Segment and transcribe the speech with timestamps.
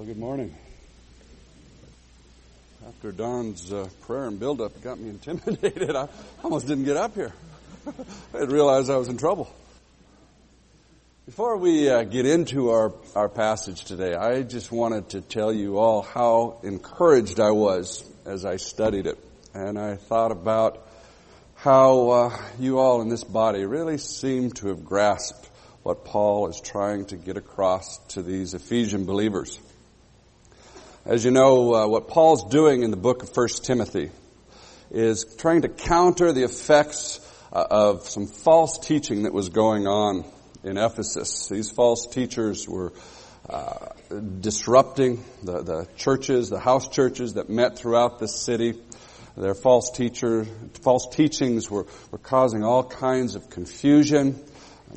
[0.00, 0.54] Well, good morning.
[2.88, 5.90] After Don's uh, prayer and build-up, it got me intimidated.
[5.94, 6.08] I
[6.42, 7.34] almost didn't get up here.
[7.86, 7.92] I
[8.32, 9.54] didn't realize I was in trouble.
[11.26, 15.76] Before we uh, get into our, our passage today, I just wanted to tell you
[15.76, 19.18] all how encouraged I was as I studied it.
[19.52, 20.82] And I thought about
[21.56, 25.46] how uh, you all in this body really seem to have grasped
[25.82, 29.60] what Paul is trying to get across to these Ephesian believers.
[31.06, 34.10] As you know, uh, what Paul's doing in the book of 1 Timothy
[34.90, 40.26] is trying to counter the effects uh, of some false teaching that was going on
[40.62, 41.48] in Ephesus.
[41.48, 42.92] These false teachers were
[43.48, 43.86] uh,
[44.40, 48.74] disrupting the, the churches, the house churches that met throughout the city.
[49.38, 50.44] Their false teacher,
[50.82, 54.38] false teachings were, were causing all kinds of confusion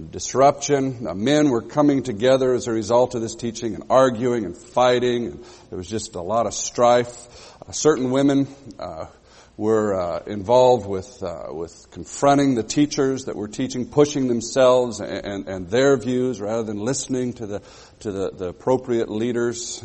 [0.10, 1.08] disruption.
[1.16, 5.28] men were coming together as a result of this teaching and arguing and fighting.
[5.28, 7.56] And there was just a lot of strife.
[7.68, 8.48] Uh, certain women
[8.80, 9.06] uh,
[9.56, 15.26] were uh, involved with uh, with confronting the teachers that were teaching, pushing themselves and,
[15.26, 17.62] and, and, their views rather than listening to the
[18.00, 19.84] to the, the appropriate leaders.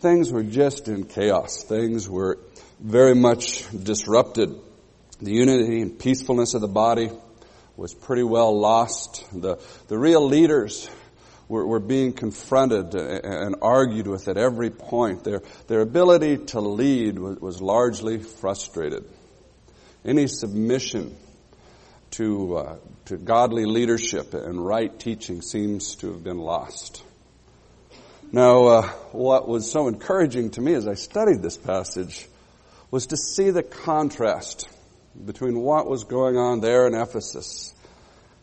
[0.00, 1.64] Things were just in chaos.
[1.64, 2.38] Things were
[2.78, 4.54] very much disrupted.
[5.22, 7.10] The unity and peacefulness of the body
[7.76, 9.24] was pretty well lost.
[9.32, 10.88] The, the real leaders
[11.48, 15.24] were, were being confronted and argued with at every point.
[15.24, 19.04] Their, their ability to lead was, was largely frustrated.
[20.04, 21.16] Any submission
[22.12, 27.02] to, uh, to godly leadership and right teaching seems to have been lost.
[28.32, 28.82] Now, uh,
[29.12, 32.26] what was so encouraging to me as I studied this passage
[32.90, 34.68] was to see the contrast
[35.24, 37.74] between what was going on there in Ephesus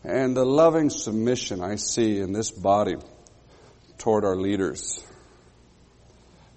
[0.02, 2.96] and the loving submission I see in this body
[3.98, 5.02] toward our leaders.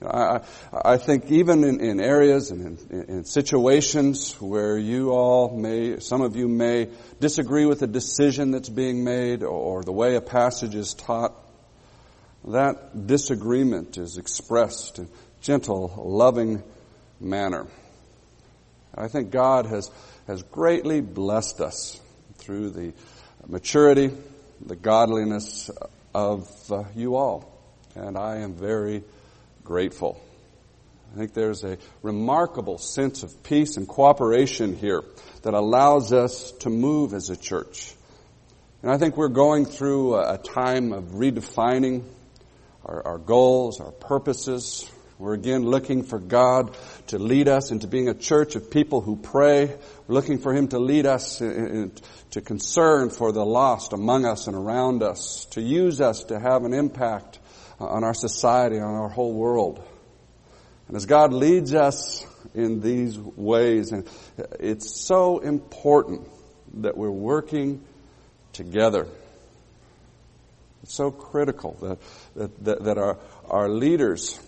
[0.01, 5.99] I, I think even in, in areas and in, in, situations where you all may,
[5.99, 6.89] some of you may
[7.19, 11.33] disagree with the decision that's being made or the way a passage is taught,
[12.45, 15.09] that disagreement is expressed in
[15.41, 16.61] gentle, loving
[17.19, 17.65] manner.
[18.97, 19.89] I think God has
[20.27, 21.99] has greatly blessed us
[22.37, 22.93] through the
[23.47, 24.11] maturity,
[24.63, 25.71] the godliness
[26.13, 27.51] of uh, you all.
[27.95, 29.03] And I am very
[29.63, 30.21] grateful.
[31.13, 35.03] I think there's a remarkable sense of peace and cooperation here
[35.43, 37.93] that allows us to move as a church.
[38.83, 42.03] And I think we're going through a time of redefining
[42.85, 48.07] our, our goals, our purposes, we're again looking for God to lead us into being
[48.07, 49.65] a church of people who pray.
[49.65, 51.87] We're looking for Him to lead us uh, uh, uh,
[52.31, 56.65] to concern for the lost among us and around us, to use us to have
[56.65, 57.39] an impact
[57.79, 59.83] on our society, on our whole world.
[60.87, 62.23] And as God leads us
[62.53, 64.07] in these ways, and
[64.59, 66.27] it's so important
[66.75, 67.83] that we're working
[68.53, 69.07] together.
[70.83, 71.97] It's so critical that,
[72.35, 73.17] that, that, that our,
[73.49, 74.39] our leaders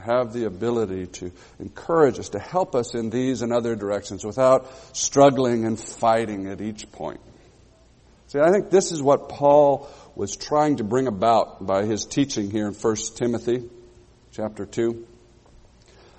[0.00, 4.66] have the ability to encourage us, to help us in these and other directions without
[4.96, 7.20] struggling and fighting at each point.
[8.28, 12.50] See, I think this is what Paul was trying to bring about by his teaching
[12.50, 13.68] here in 1 Timothy
[14.32, 15.06] chapter 2.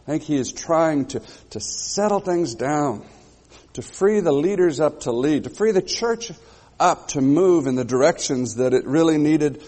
[0.08, 1.22] I think he is trying to,
[1.52, 3.06] to settle things down,
[3.74, 6.32] to free the leaders up to lead, to free the church
[6.80, 9.64] up to move in the directions that it really needed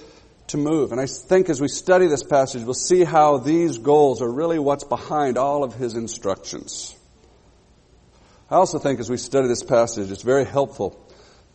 [0.48, 0.92] to move.
[0.92, 4.60] And I think as we study this passage, we'll see how these goals are really
[4.60, 6.96] what's behind all of his instructions.
[8.50, 11.00] I also think as we study this passage, it's very helpful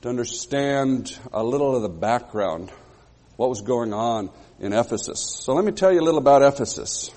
[0.02, 2.70] to understand a little of the background,
[3.36, 5.20] what was going on in Ephesus.
[5.20, 7.10] So let me tell you a little about Ephesus.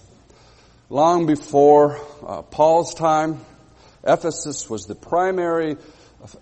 [0.90, 3.40] Long before uh, Paul's time,
[4.03, 5.78] Ephesus was the primary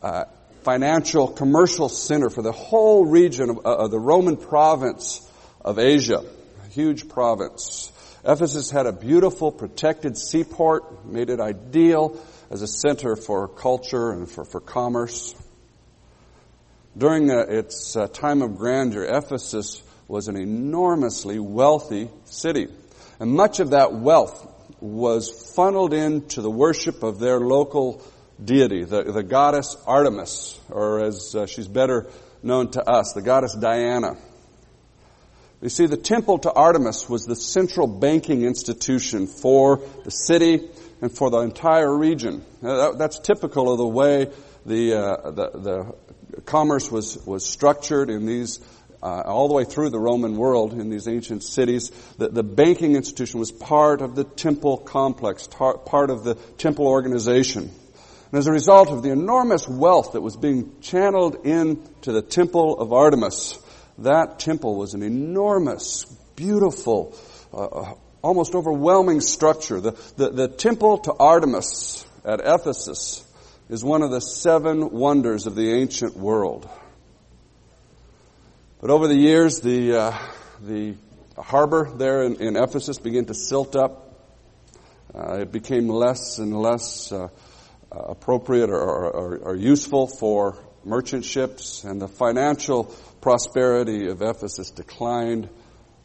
[0.02, 0.26] uh,
[0.64, 5.28] financial, commercial center for the whole region of, uh, the Roman province
[5.62, 6.24] of Asia,
[6.66, 7.92] a huge province.
[8.26, 12.20] Ephesus had a beautiful protected seaport, made it ideal
[12.50, 15.34] as a center for culture and for, for commerce.
[16.98, 22.68] During uh, its uh, time of grandeur, Ephesus was an enormously wealthy city.
[23.20, 24.48] And much of that wealth
[24.82, 28.02] was funneled into the worship of their local
[28.44, 32.10] deity, the, the goddess Artemis, or as uh, she's better
[32.42, 34.18] known to us, the goddess Diana.
[35.62, 40.70] You see, the temple to Artemis was the central banking institution for the city
[41.02, 42.46] and for the entire region.
[42.62, 44.32] That's typical of the way
[44.66, 45.96] the, uh, the, the,
[46.46, 48.60] commerce was, was structured in these
[49.02, 51.90] uh, all the way through the Roman world in these ancient cities.
[52.18, 56.86] The, the banking institution was part of the temple complex, tar, part of the temple
[56.86, 57.72] organization.
[58.32, 62.80] And as a result of the enormous wealth that was being channeled into the temple
[62.80, 63.58] of Artemis,
[64.00, 66.06] that temple was an enormous,
[66.36, 67.18] beautiful,
[67.54, 69.80] uh, uh almost overwhelming structure.
[69.80, 73.26] The, the, the temple to Artemis at Ephesus
[73.70, 76.70] is one of the seven wonders of the ancient world.
[78.82, 80.18] But over the years, the, uh,
[80.62, 80.96] the
[81.38, 84.06] harbor there in, in, Ephesus began to silt up.
[85.14, 87.28] Uh, it became less and less uh,
[87.92, 92.86] appropriate or, or, or, useful for merchant ships, and the financial
[93.22, 95.50] prosperity of Ephesus declined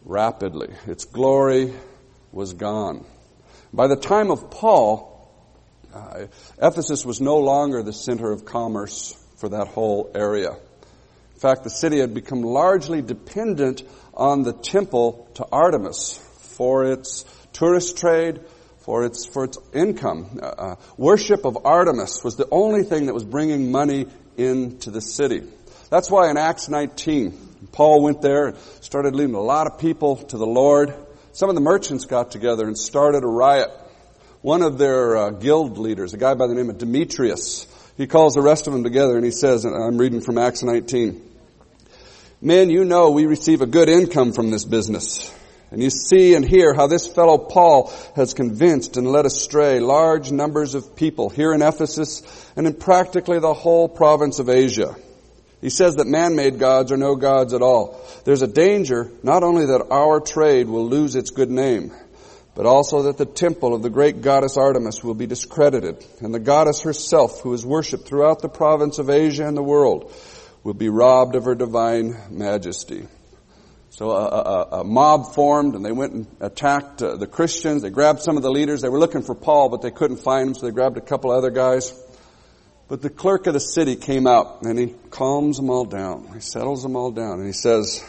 [0.05, 0.69] rapidly.
[0.87, 1.73] Its glory
[2.33, 3.05] was gone.
[3.73, 5.11] By the time of Paul,
[5.95, 6.27] uh,
[6.61, 10.51] Ephesus was no longer the center of commerce for that whole area.
[10.51, 13.83] In fact, the city had become largely dependent
[14.15, 16.19] on the temple to Artemis
[16.57, 18.41] for its tourist trade,
[18.85, 20.39] for its, for its income.
[20.43, 25.01] Uh, uh, worship of Artemis was the only thing that was bringing money into the
[25.01, 25.43] city.
[25.89, 30.17] That's why in Acts 19, Paul went there and started leading a lot of people
[30.17, 30.95] to the Lord.
[31.33, 33.71] Some of the merchants got together and started a riot.
[34.43, 37.67] One of their uh, guild leaders, a guy by the name of Demetrius,
[37.97, 40.63] he calls the rest of them together and he says, and I'm reading from Acts
[40.63, 41.31] 19,
[42.43, 45.33] Men, you know we receive a good income from this business.
[45.75, 50.31] And you see and hear how this fellow Paul has convinced and led astray large
[50.31, 52.23] numbers of people here in Ephesus
[52.55, 54.95] and in practically the whole province of Asia.
[55.61, 58.01] He says that man-made gods are no gods at all.
[58.25, 61.91] There's a danger not only that our trade will lose its good name,
[62.55, 66.39] but also that the temple of the great goddess Artemis will be discredited, and the
[66.39, 70.15] goddess herself, who is worshipped throughout the province of Asia and the world,
[70.63, 73.09] will be robbed of her divine majesty.
[73.97, 77.83] So a, a, a mob formed, and they went and attacked uh, the Christians.
[77.83, 78.81] They grabbed some of the leaders.
[78.81, 81.31] They were looking for Paul, but they couldn't find him, so they grabbed a couple
[81.31, 81.95] other guys.
[82.89, 86.29] But the clerk of the city came out, and he calms them all down.
[86.35, 88.03] He settles them all down, and he says,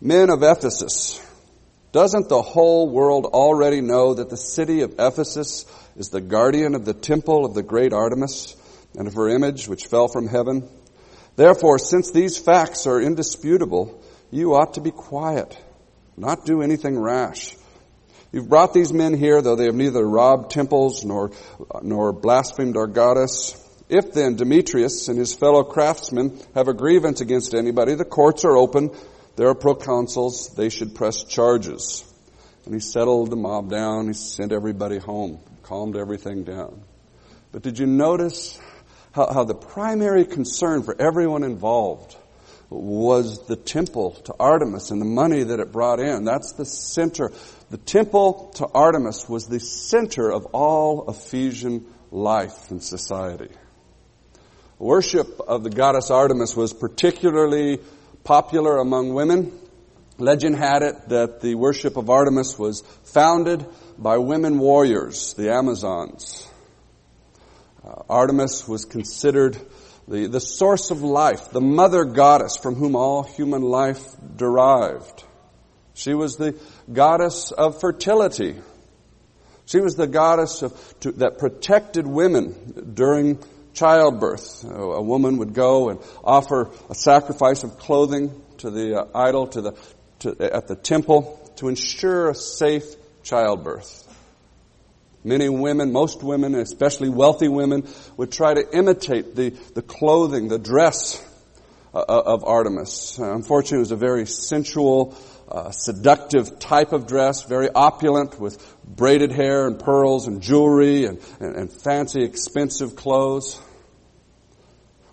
[0.00, 1.20] Men of Ephesus,
[1.92, 5.66] doesn't the whole world already know that the city of Ephesus
[5.96, 8.56] is the guardian of the temple of the great Artemis
[8.96, 10.66] and of her image which fell from heaven?
[11.36, 15.58] Therefore, since these facts are indisputable, you ought to be quiet,
[16.16, 17.56] not do anything rash.
[18.32, 21.32] You've brought these men here, though they have neither robbed temples nor,
[21.82, 23.56] nor blasphemed our goddess.
[23.88, 28.56] If then Demetrius and his fellow craftsmen have a grievance against anybody, the courts are
[28.56, 28.90] open
[29.40, 32.04] there are proconsuls, they should press charges.
[32.66, 36.82] And he settled the mob down, he sent everybody home, calmed everything down.
[37.50, 38.60] But did you notice
[39.12, 42.16] how, how the primary concern for everyone involved
[42.70, 46.24] was the temple to Artemis and the money that it brought in?
[46.24, 47.32] That's the center.
[47.70, 53.50] The temple to Artemis was the center of all Ephesian life and society.
[54.78, 57.80] Worship of the goddess Artemis was particularly
[58.24, 59.52] popular among women.
[60.16, 63.66] Legend had it that the worship of Artemis was founded
[63.98, 66.46] by women warriors, the Amazons.
[67.84, 69.58] Uh, Artemis was considered
[70.08, 74.02] the, the source of life, the mother goddess from whom all human life
[74.36, 75.24] derived.
[75.94, 76.58] She was the
[76.92, 78.56] goddess of fertility.
[79.66, 83.38] She was the goddess of, to, that protected women during
[83.74, 84.64] childbirth.
[84.64, 89.60] A woman would go and offer a sacrifice of clothing to the uh, idol to
[89.60, 89.72] the,
[90.20, 92.84] to, at the temple to ensure a safe
[93.22, 94.06] childbirth.
[95.22, 97.86] Many women, most women, especially wealthy women,
[98.16, 101.24] would try to imitate the, the clothing, the dress
[101.92, 103.18] uh, uh of Artemis.
[103.18, 105.14] Uh, unfortunately, it was a very sensual,
[105.50, 111.20] uh, seductive type of dress, very opulent with braided hair and pearls and jewelry and,
[111.38, 113.60] and, and fancy expensive clothes.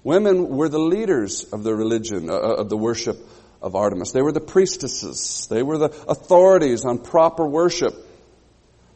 [0.04, 3.18] Women were the leaders of the religion, uh, of the worship
[3.62, 4.14] of Artemis.
[4.14, 5.48] They were the priestesses.
[5.50, 7.94] They were the authorities on proper worship.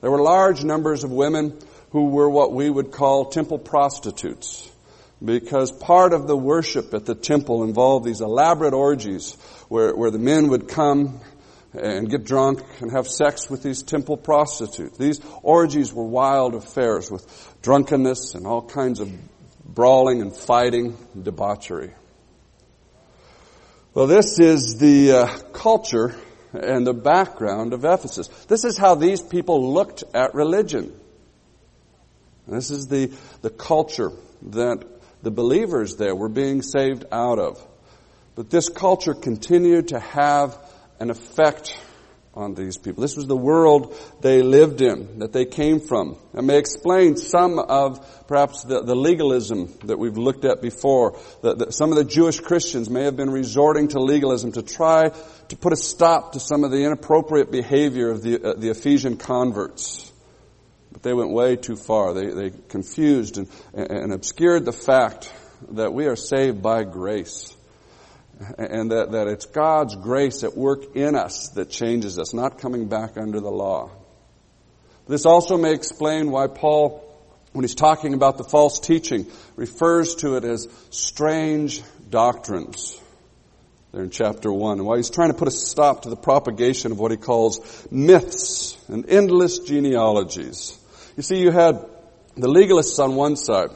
[0.01, 1.57] There were large numbers of women
[1.91, 4.69] who were what we would call temple prostitutes
[5.23, 9.35] because part of the worship at the temple involved these elaborate orgies
[9.69, 11.21] where, where the men would come
[11.73, 14.97] and get drunk and have sex with these temple prostitutes.
[14.97, 19.11] These orgies were wild affairs with drunkenness and all kinds of
[19.63, 21.93] brawling and fighting and debauchery.
[23.93, 26.15] Well, this is the uh, culture
[26.53, 28.27] and the background of Ephesus.
[28.47, 30.93] This is how these people looked at religion.
[32.47, 34.11] This is the, the culture
[34.49, 34.85] that
[35.21, 37.65] the believers there were being saved out of.
[38.35, 40.57] But this culture continued to have
[40.99, 41.77] an effect
[42.33, 43.01] on these people.
[43.01, 46.15] This was the world they lived in, that they came from.
[46.35, 51.19] I may explain some of perhaps the, the legalism that we've looked at before.
[51.41, 55.09] That, some of the Jewish Christians may have been resorting to legalism to try
[55.51, 59.17] to put a stop to some of the inappropriate behavior of the, uh, the Ephesian
[59.17, 60.09] converts.
[60.93, 62.13] But they went way too far.
[62.13, 65.31] They, they confused and, and obscured the fact
[65.71, 67.53] that we are saved by grace
[68.57, 72.87] and that, that it's God's grace at work in us that changes us, not coming
[72.87, 73.91] back under the law.
[75.09, 77.03] This also may explain why Paul,
[77.51, 79.27] when he's talking about the false teaching,
[79.57, 83.01] refers to it as strange doctrines.
[83.91, 86.93] There in chapter 1, and why he's trying to put a stop to the propagation
[86.93, 90.79] of what he calls myths and endless genealogies.
[91.17, 91.85] You see, you had
[92.35, 93.69] the legalists on one side,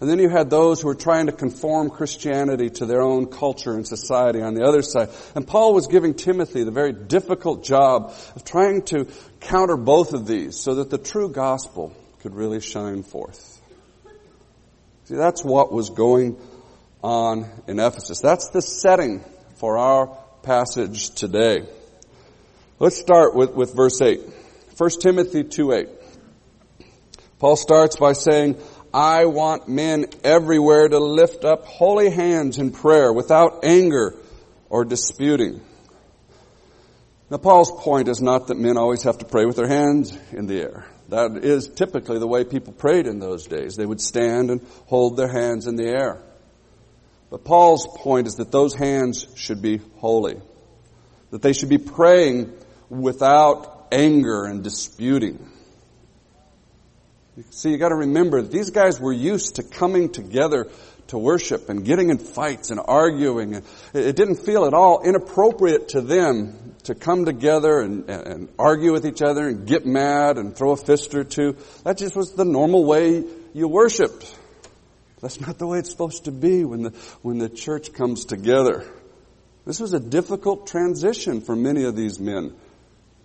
[0.00, 3.74] and then you had those who were trying to conform Christianity to their own culture
[3.74, 5.10] and society on the other side.
[5.36, 9.06] And Paul was giving Timothy the very difficult job of trying to
[9.38, 13.60] counter both of these so that the true gospel could really shine forth.
[15.04, 16.36] See, that's what was going
[17.02, 18.20] on in Ephesus.
[18.20, 19.24] That's the setting
[19.56, 21.66] for our passage today.
[22.78, 24.20] Let's start with, with verse 8.
[24.76, 25.88] 1 Timothy 2 8.
[27.38, 28.60] Paul starts by saying,
[28.92, 34.14] I want men everywhere to lift up holy hands in prayer without anger
[34.70, 35.60] or disputing.
[37.30, 40.46] Now Paul's point is not that men always have to pray with their hands in
[40.46, 40.86] the air.
[41.08, 43.76] That is typically the way people prayed in those days.
[43.76, 46.22] They would stand and hold their hands in the air.
[47.30, 50.40] But Paul's point is that those hands should be holy.
[51.30, 52.52] That they should be praying
[52.88, 55.50] without anger and disputing.
[57.50, 60.68] See, you gotta remember, these guys were used to coming together
[61.08, 63.62] to worship and getting in fights and arguing.
[63.94, 69.06] It didn't feel at all inappropriate to them to come together and, and, argue with
[69.06, 71.56] each other and get mad and throw a fist or two.
[71.84, 74.37] That just was the normal way you worshiped.
[75.20, 76.90] That's not the way it's supposed to be when the,
[77.22, 78.84] when the church comes together.
[79.64, 82.54] This was a difficult transition for many of these men.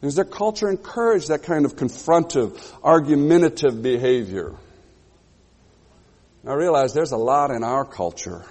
[0.02, 4.54] Because their culture encouraged that kind of confrontive, argumentative behavior.
[6.46, 8.44] I realize there's a lot in our culture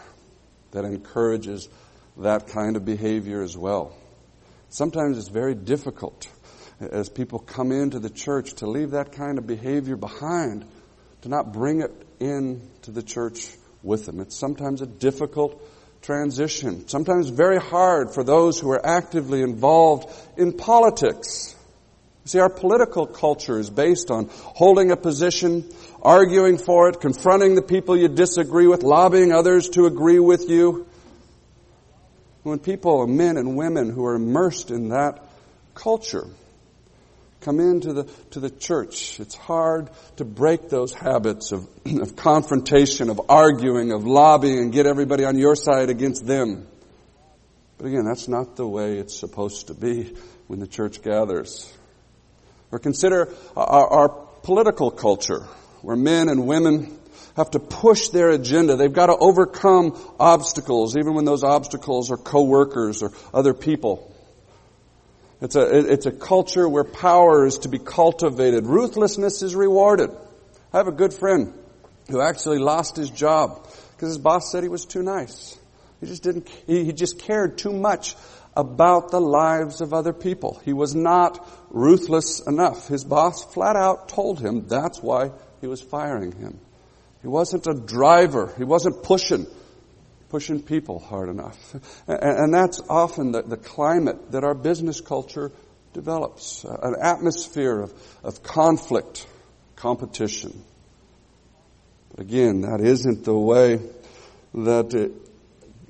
[0.70, 1.68] that encourages
[2.16, 3.94] that kind of behavior as well.
[4.70, 6.26] Sometimes it's very difficult
[6.80, 10.64] as people come into the church to leave that kind of behavior behind,
[11.20, 13.48] to not bring it into the church
[13.82, 14.20] with them.
[14.20, 15.60] It's sometimes a difficult
[16.02, 16.88] transition.
[16.88, 21.54] Sometimes very hard for those who are actively involved in politics.
[22.24, 25.68] You See, our political culture is based on holding a position,
[26.02, 30.86] arguing for it, confronting the people you disagree with, lobbying others to agree with you.
[32.42, 35.24] When people, men and women who are immersed in that
[35.74, 36.26] culture,
[37.42, 41.68] come into the, to the church, it's hard to break those habits of,
[42.00, 46.66] of confrontation, of arguing, of lobbying, and get everybody on your side against them.
[47.78, 50.14] But again, that's not the way it's supposed to be
[50.46, 51.72] when the church gathers.
[52.70, 54.08] Or consider our, our
[54.42, 55.40] political culture,
[55.82, 56.98] where men and women
[57.36, 58.76] have to push their agenda.
[58.76, 64.11] They've got to overcome obstacles, even when those obstacles are coworkers or other people.
[65.42, 68.64] It's a, it's a culture where power is to be cultivated.
[68.64, 70.10] Ruthlessness is rewarded.
[70.72, 71.52] I have a good friend
[72.08, 75.58] who actually lost his job because his boss said he was too nice.
[76.00, 78.14] He just didn't, he, he just cared too much
[78.56, 80.60] about the lives of other people.
[80.64, 82.86] He was not ruthless enough.
[82.86, 86.60] His boss flat out told him that's why he was firing him.
[87.20, 88.54] He wasn't a driver.
[88.58, 89.46] He wasn't pushing
[90.32, 91.76] pushing people hard enough.
[92.08, 95.52] And that's often the, climate that our business culture
[95.92, 97.92] develops an atmosphere of,
[98.24, 99.26] of conflict,
[99.76, 100.64] competition.
[102.10, 103.78] But again, that isn't the way
[104.54, 105.12] that, it,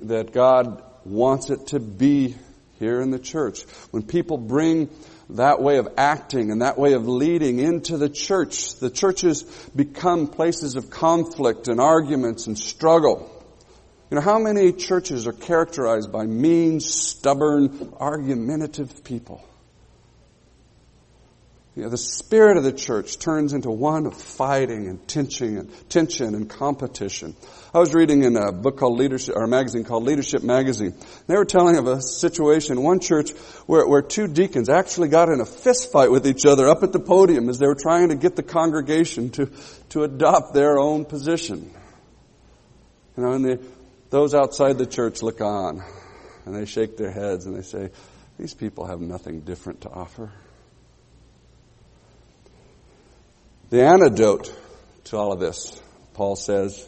[0.09, 2.35] that God wants it to be
[2.79, 3.61] here in the church.
[3.91, 4.89] When people bring
[5.29, 10.27] that way of acting and that way of leading into the church, the churches become
[10.27, 13.29] places of conflict and arguments and struggle.
[14.13, 19.43] You know, how many churches are characterized by mean, stubborn, argumentative people?
[21.75, 25.89] You know, the spirit of the church turns into one of fighting and tension and
[25.89, 27.35] tension and competition.
[27.73, 30.93] I was reading in a book called Leadership, or a magazine called Leadership Magazine.
[31.25, 33.31] They were telling of a situation one church
[33.65, 36.91] where, where two deacons actually got in a fist fight with each other up at
[36.91, 39.49] the podium as they were trying to get the congregation to,
[39.89, 41.73] to adopt their own position.
[43.17, 43.59] You know, and the,
[44.13, 45.83] those outside the church look on.
[46.45, 47.89] and they shake their heads and they say,
[48.37, 50.31] These people have nothing different to offer.
[53.71, 54.53] The antidote
[55.05, 55.81] to all of this,
[56.13, 56.87] Paul says,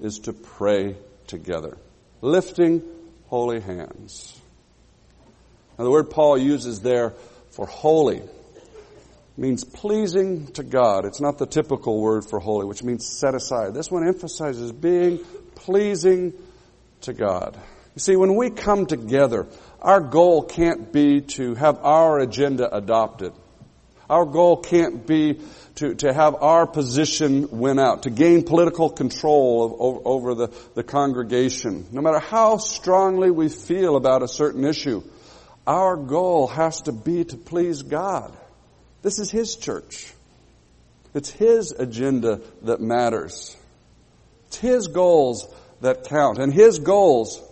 [0.00, 0.96] is to pray
[1.26, 1.76] together,
[2.22, 2.82] lifting
[3.26, 4.40] holy hands.
[5.78, 7.12] Now, the word Paul uses there
[7.50, 8.22] for holy
[9.36, 11.04] means pleasing to God.
[11.04, 13.74] It's not the typical word for holy, which means set aside.
[13.74, 15.18] This one emphasizes being
[15.54, 16.32] pleasing
[17.02, 17.58] to God.
[17.94, 19.46] You see, when we come together,
[19.80, 23.32] our goal can't be to have our agenda adopted.
[24.08, 25.40] Our goal can't be
[25.76, 30.54] to, to have our position win out, to gain political control of, over, over the,
[30.74, 31.86] the congregation.
[31.92, 35.02] No matter how strongly we feel about a certain issue,
[35.66, 38.36] our goal has to be to please God.
[39.02, 40.12] This is His church.
[41.14, 43.56] It's His agenda that matters.
[44.46, 46.38] It's His goals that count.
[46.38, 47.42] And His goals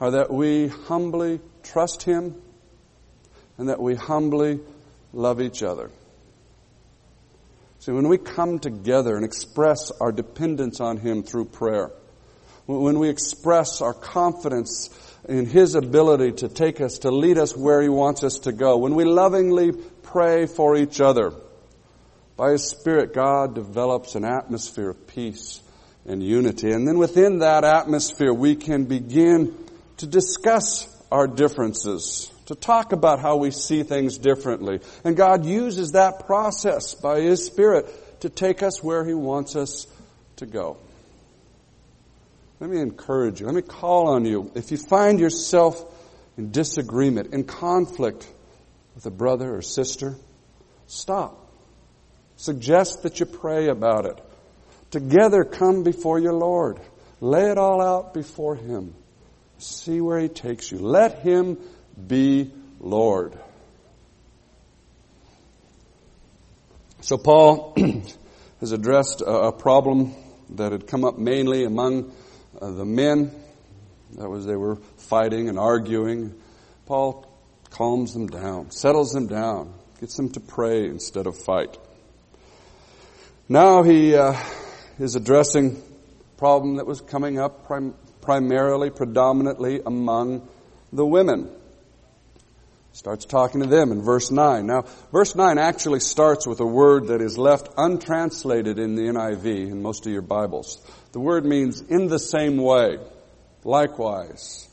[0.00, 2.34] are that we humbly trust Him
[3.58, 4.60] and that we humbly
[5.12, 5.90] love each other.
[7.78, 11.90] See, when we come together and express our dependence on Him through prayer,
[12.66, 14.90] when we express our confidence
[15.28, 18.76] in His ability to take us, to lead us where He wants us to go.
[18.76, 19.72] When we lovingly
[20.02, 21.32] pray for each other,
[22.36, 25.60] by His Spirit, God develops an atmosphere of peace
[26.08, 26.70] and unity.
[26.70, 29.54] And then within that atmosphere, we can begin
[29.98, 34.80] to discuss our differences, to talk about how we see things differently.
[35.04, 39.86] And God uses that process by His Spirit to take us where He wants us
[40.36, 40.78] to go.
[42.60, 43.46] Let me encourage you.
[43.46, 44.50] Let me call on you.
[44.54, 45.82] If you find yourself
[46.38, 48.26] in disagreement, in conflict
[48.94, 50.16] with a brother or sister,
[50.86, 51.38] stop.
[52.36, 54.18] Suggest that you pray about it.
[54.96, 56.80] Together come before your Lord.
[57.20, 58.94] Lay it all out before Him.
[59.58, 60.78] See where He takes you.
[60.78, 61.58] Let Him
[62.06, 62.50] be
[62.80, 63.38] Lord.
[67.02, 67.76] So Paul
[68.60, 70.14] has addressed a problem
[70.54, 72.10] that had come up mainly among
[72.58, 73.32] uh, the men,
[74.16, 76.34] that was, they were fighting and arguing.
[76.86, 77.30] Paul
[77.68, 81.76] calms them down, settles them down, gets them to pray instead of fight.
[83.46, 84.40] Now he uh,
[84.98, 90.48] is addressing a problem that was coming up prim- primarily, predominantly among
[90.92, 91.50] the women.
[92.92, 94.66] Starts talking to them in verse 9.
[94.66, 99.70] Now, verse 9 actually starts with a word that is left untranslated in the NIV
[99.70, 100.80] in most of your Bibles.
[101.12, 102.98] The word means in the same way,
[103.64, 104.66] likewise.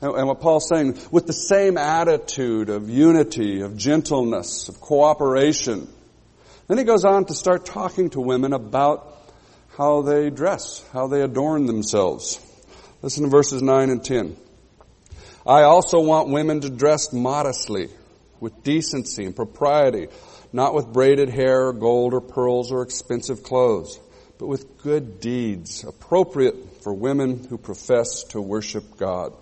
[0.00, 5.88] And, and what Paul's saying, with the same attitude of unity, of gentleness, of cooperation.
[6.66, 9.07] Then he goes on to start talking to women about
[9.78, 12.40] how they dress, how they adorn themselves.
[13.00, 14.36] Listen to verses 9 and 10.
[15.46, 17.88] I also want women to dress modestly,
[18.40, 20.08] with decency and propriety,
[20.52, 24.00] not with braided hair or gold or pearls or expensive clothes,
[24.38, 29.32] but with good deeds, appropriate for women who profess to worship God.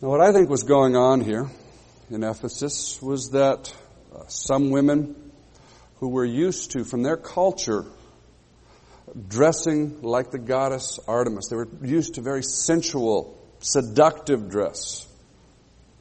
[0.00, 1.48] Now, what I think was going on here
[2.10, 3.74] in Ephesus was that
[4.14, 5.27] uh, some women
[6.00, 7.84] who were used to, from their culture,
[9.28, 15.06] dressing like the goddess Artemis, they were used to very sensual seductive dress.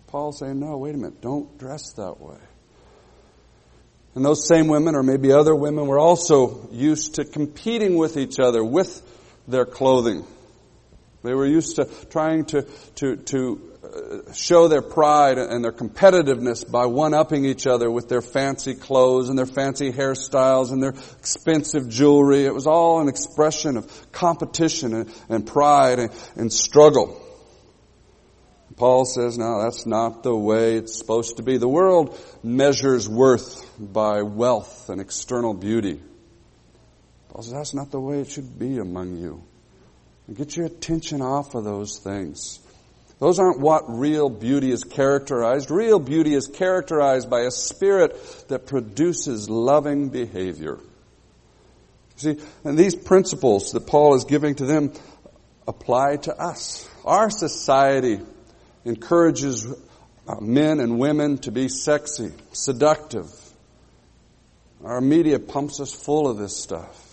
[0.07, 2.37] Paul saying, no, wait a minute, don't dress that way.
[4.15, 8.39] And those same women, or maybe other women, were also used to competing with each
[8.39, 9.01] other with
[9.47, 10.25] their clothing.
[11.23, 12.63] They were used to trying to,
[12.95, 13.76] to, to
[14.33, 19.37] show their pride and their competitiveness by one-upping each other with their fancy clothes and
[19.37, 22.45] their fancy hairstyles and their expensive jewelry.
[22.45, 27.21] It was all an expression of competition and, and pride and, and struggle.
[28.77, 31.57] Paul says, no, that's not the way it's supposed to be.
[31.57, 35.99] The world measures worth by wealth and external beauty.
[37.29, 39.43] Paul says, that's not the way it should be among you.
[40.31, 42.59] get your attention off of those things.
[43.19, 45.71] Those aren't what real beauty is characterized.
[45.71, 48.15] Real beauty is characterized by a spirit
[48.49, 50.77] that produces loving behavior.
[52.17, 54.93] See, and these principles that Paul is giving to them
[55.67, 56.87] apply to us.
[57.05, 58.19] Our society
[58.85, 59.67] encourages
[60.27, 63.31] uh, men and women to be sexy, seductive.
[64.83, 67.03] Our media pumps us full of this stuff.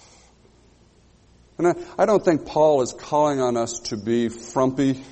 [1.58, 5.02] And I, I don't think Paul is calling on us to be frumpy,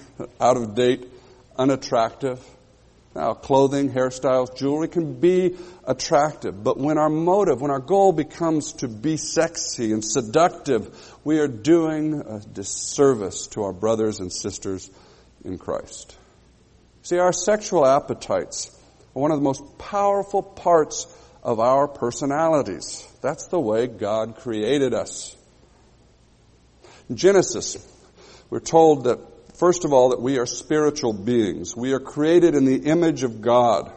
[0.41, 1.09] out of date,
[1.57, 2.45] unattractive.
[3.15, 8.73] Now, clothing, hairstyles, jewelry can be attractive, but when our motive, when our goal becomes
[8.75, 14.91] to be sexy and seductive, we are doing a disservice to our brothers and sisters
[15.45, 16.17] in Christ.
[17.03, 18.71] See, our sexual appetites
[19.15, 21.07] are one of the most powerful parts
[21.43, 23.07] of our personalities.
[23.21, 25.37] That's the way God created us.
[27.11, 27.77] In Genesis,
[28.49, 29.19] we're told that,
[29.63, 31.77] first of all, that we are spiritual beings.
[31.77, 33.93] We are created in the image of God.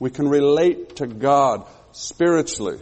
[0.00, 2.80] We can relate to God spiritually.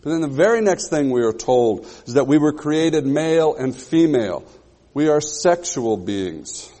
[0.00, 3.54] But then the very next thing we are told is that we were created male
[3.54, 4.46] and female.
[4.94, 6.72] We are sexual beings.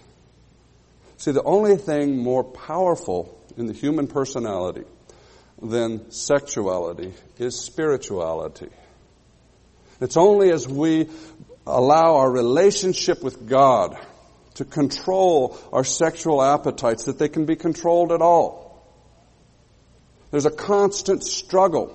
[1.18, 4.84] See, the only thing more powerful in the human personality
[5.60, 8.70] than sexuality is spirituality.
[10.00, 11.10] It's only as we
[11.66, 13.98] allow our relationship with God
[14.58, 18.84] to control our sexual appetites that they can be controlled at all.
[20.32, 21.94] There's a constant struggle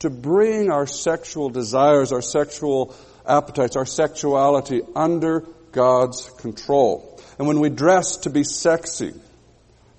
[0.00, 7.20] to bring our sexual desires, our sexual appetites, our sexuality under God's control.
[7.38, 9.14] And when we dress to be sexy,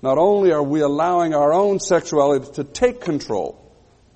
[0.02, 3.58] not only are we allowing our own sexuality to take control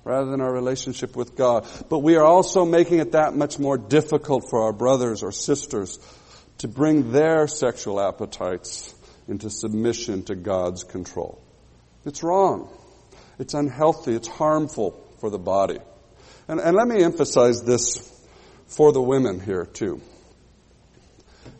[0.03, 3.79] rather than our relationship with God, but we are also making it that much more
[3.79, 5.97] difficult for our brothers or sisters
[6.61, 8.93] to bring their sexual appetites
[9.27, 11.41] into submission to God's control.
[12.05, 12.69] It's wrong.
[13.39, 14.13] It's unhealthy.
[14.13, 15.79] It's harmful for the body.
[16.47, 18.07] And, and let me emphasize this
[18.67, 20.01] for the women here too.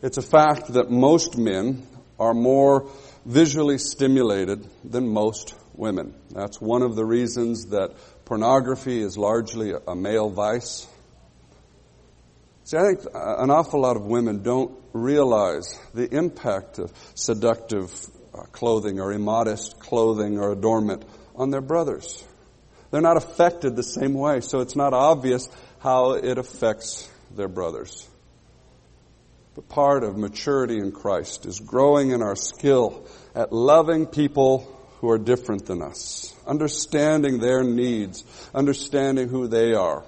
[0.02, 1.84] It's a fact that most men
[2.20, 2.88] are more
[3.26, 6.14] visually stimulated than most women.
[6.30, 10.86] That's one of the reasons that pornography is largely a male vice.
[12.64, 17.92] See, I think an awful lot of women don't realize the impact of seductive
[18.34, 22.22] uh, clothing or immodest clothing or adornment on their brothers.
[22.90, 25.48] They're not affected the same way, so it's not obvious
[25.80, 28.08] how it affects their brothers.
[29.54, 34.60] But part of maturity in Christ is growing in our skill at loving people
[35.00, 40.04] who are different than us, understanding their needs, understanding who they are.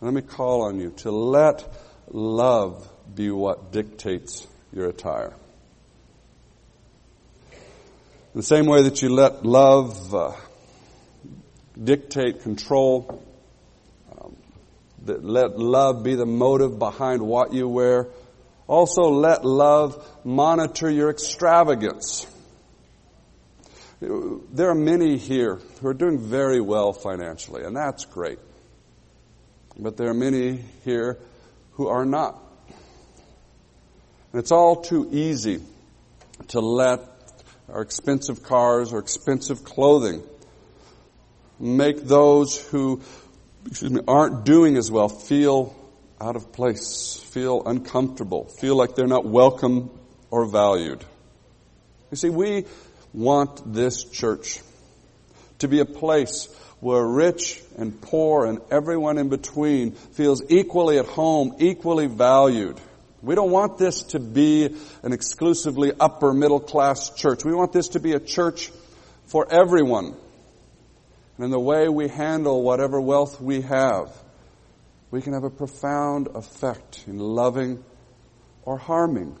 [0.00, 1.66] Let me call on you to let
[2.10, 5.34] love be what dictates your attire.
[7.52, 10.32] In the same way that you let love uh,
[11.82, 13.22] dictate, control,
[15.06, 18.08] that let love be the motive behind what you wear.
[18.66, 22.26] Also let love monitor your extravagance.
[24.00, 28.38] There are many here who are doing very well financially, and that's great.
[29.78, 31.18] But there are many here
[31.72, 32.42] who are not.
[34.32, 35.60] And it's all too easy
[36.48, 37.00] to let
[37.68, 40.22] our expensive cars or expensive clothing
[41.58, 43.02] make those who
[43.66, 45.74] excuse me, aren't doing as well feel
[46.20, 49.90] out of place, feel uncomfortable, feel like they're not welcome
[50.30, 51.04] or valued.
[52.10, 52.64] You see, we
[53.12, 54.60] want this church
[55.58, 56.48] to be a place
[56.80, 62.80] where rich and poor and everyone in between feels equally at home, equally valued.
[63.22, 67.44] We don't want this to be an exclusively upper middle class church.
[67.44, 68.70] We want this to be a church
[69.26, 70.14] for everyone
[71.36, 74.10] and in the way we handle whatever wealth we have,
[75.10, 77.84] we can have a profound effect in loving
[78.62, 79.36] or harming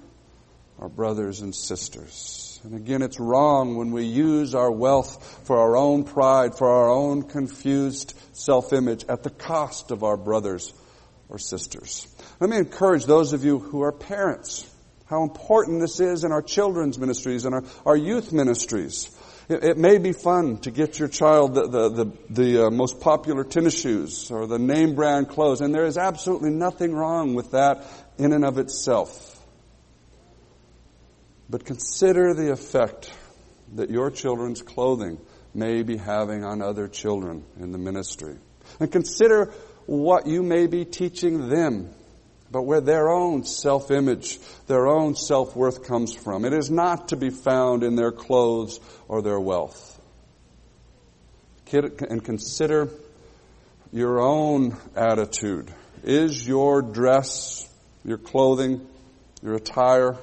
[0.78, 2.45] our brothers and sisters.
[2.66, 6.90] And again, it's wrong when we use our wealth for our own pride, for our
[6.90, 10.74] own confused self-image at the cost of our brothers
[11.28, 12.12] or sisters.
[12.40, 14.68] Let me encourage those of you who are parents
[15.04, 19.16] how important this is in our children's ministries and our, our youth ministries.
[19.48, 23.00] It, it, may be fun to get your child the, the, the, the uh, most
[23.00, 27.52] popular tennis shoes or the name brand clothes, and there is absolutely nothing wrong with
[27.52, 27.84] that
[28.18, 29.35] in and of itself.
[31.48, 33.12] But consider the effect
[33.74, 35.18] that your children's clothing
[35.54, 38.36] may be having on other children in the ministry.
[38.80, 39.52] And consider
[39.86, 41.94] what you may be teaching them
[42.50, 46.44] but where their own self-image, their own self-worth comes from.
[46.44, 50.00] It is not to be found in their clothes or their wealth.
[51.72, 52.88] And consider
[53.92, 55.72] your own attitude.
[56.04, 57.68] Is your dress,
[58.04, 58.86] your clothing,
[59.42, 60.16] your attire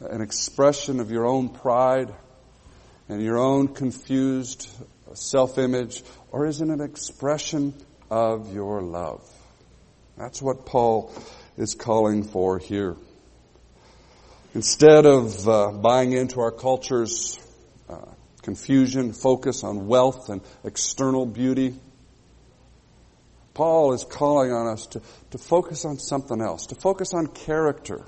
[0.00, 2.12] an expression of your own pride
[3.08, 4.68] and your own confused
[5.14, 7.74] self-image, or is it an expression
[8.10, 9.22] of your love?
[10.16, 11.12] That's what Paul
[11.56, 12.96] is calling for here.
[14.54, 17.38] Instead of uh, buying into our culture's
[17.88, 18.06] uh,
[18.42, 21.74] confusion, focus on wealth and external beauty,
[23.54, 28.04] Paul is calling on us to, to focus on something else, to focus on character.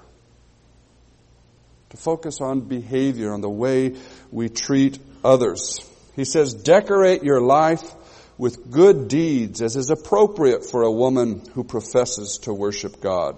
[1.91, 3.97] To focus on behavior, on the way
[4.31, 5.79] we treat others.
[6.17, 7.95] He says, decorate your life
[8.37, 13.37] with good deeds as is appropriate for a woman who professes to worship God.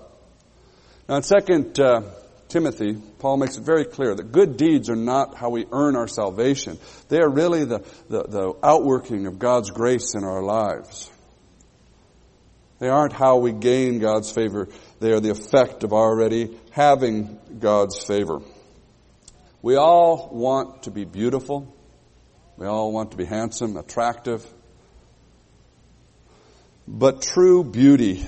[1.08, 2.02] Now in 2 uh,
[2.48, 6.08] Timothy, Paul makes it very clear that good deeds are not how we earn our
[6.08, 6.78] salvation.
[7.08, 11.10] They are really the, the, the outworking of God's grace in our lives.
[12.80, 14.68] They aren't how we gain God's favor.
[15.00, 18.40] They are the effect of already having God's favor.
[19.62, 21.72] We all want to be beautiful.
[22.56, 24.44] We all want to be handsome, attractive.
[26.88, 28.26] But true beauty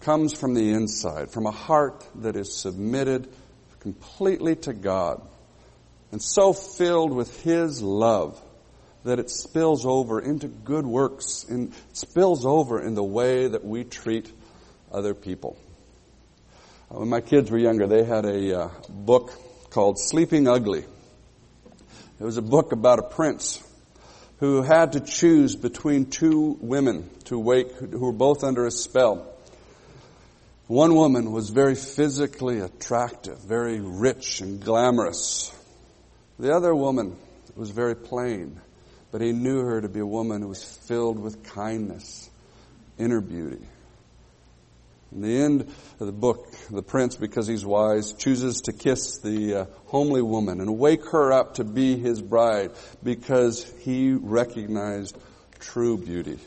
[0.00, 3.28] comes from the inside, from a heart that is submitted
[3.78, 5.22] completely to God
[6.10, 8.40] and so filled with His love
[9.04, 13.84] that it spills over into good works and spills over in the way that we
[13.84, 14.32] treat
[14.90, 15.56] other people.
[16.90, 19.32] Uh, when my kids were younger, they had a uh, book
[19.70, 20.84] called Sleeping Ugly.
[22.20, 23.62] It was a book about a prince
[24.38, 29.30] who had to choose between two women to wake who were both under a spell.
[30.66, 35.52] One woman was very physically attractive, very rich and glamorous.
[36.38, 37.16] The other woman
[37.54, 38.60] was very plain,
[39.14, 42.28] but he knew her to be a woman who was filled with kindness,
[42.98, 43.64] inner beauty.
[45.12, 45.60] In the end
[46.00, 50.60] of the book, the prince, because he's wise, chooses to kiss the uh, homely woman
[50.60, 52.72] and wake her up to be his bride
[53.04, 55.16] because he recognized
[55.60, 56.40] true beauty.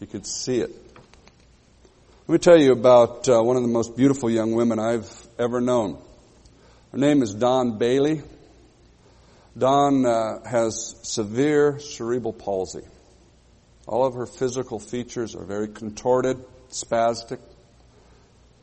[0.00, 0.72] He could see it.
[2.26, 5.60] Let me tell you about uh, one of the most beautiful young women I've ever
[5.60, 6.02] known.
[6.90, 8.22] Her name is Dawn Bailey.
[9.56, 12.84] Dawn uh, has severe cerebral palsy.
[13.86, 17.38] All of her physical features are very contorted, spastic.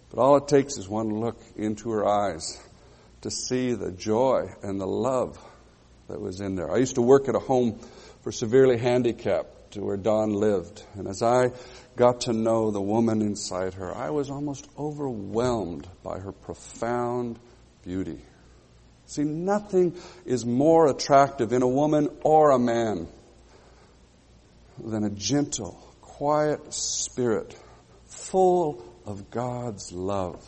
[0.09, 2.59] But all it takes is one look into her eyes
[3.21, 5.37] to see the joy and the love
[6.07, 6.71] that was in there.
[6.71, 7.79] I used to work at a home
[8.23, 10.83] for severely handicapped where Dawn lived.
[10.95, 11.51] And as I
[11.95, 17.37] got to know the woman inside her, I was almost overwhelmed by her profound
[17.83, 18.21] beauty.
[19.09, 23.07] See, nothing is more attractive in a woman or a man
[24.77, 27.57] than a gentle, quiet spirit
[28.05, 30.45] full of God's love.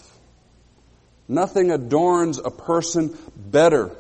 [1.28, 3.96] Nothing adorns a person better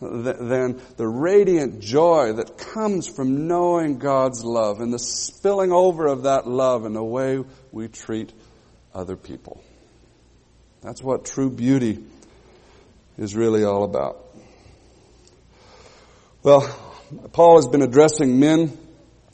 [0.00, 6.22] than the radiant joy that comes from knowing God's love and the spilling over of
[6.22, 8.32] that love in the way we treat
[8.94, 9.60] other people.
[10.82, 12.04] That's what true beauty
[13.18, 14.24] is really all about.
[16.42, 16.62] Well,
[17.32, 18.76] Paul has been addressing men